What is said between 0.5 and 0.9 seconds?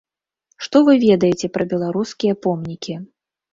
Што